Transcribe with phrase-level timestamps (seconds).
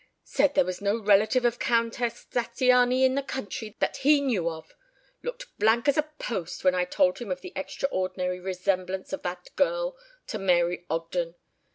[0.23, 4.73] Said there was no relative of Countess Zattiany in the country that he knew of.
[5.21, 9.55] Looked blank as a post when I told him of the extraordinary resemblance of that
[9.55, 9.95] girl
[10.25, 11.35] to Mary Ogden.